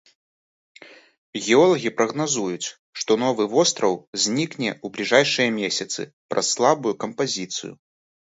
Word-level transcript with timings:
Геолагі 1.45 1.89
прагназуюць, 1.99 2.67
што 3.01 3.17
новы 3.25 3.43
востраў 3.53 3.93
знікне 4.25 4.71
ў 4.73 4.87
бліжэйшыя 4.97 5.49
месяцы 5.61 6.01
праз 6.33 6.45
слабую 6.57 6.95
кампазіцыю. 7.07 7.73